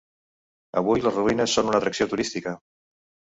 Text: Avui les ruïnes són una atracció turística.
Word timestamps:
Avui 0.81 1.03
les 1.03 1.19
ruïnes 1.19 1.53
són 1.59 1.69
una 1.73 1.77
atracció 1.81 2.09
turística. 2.15 2.55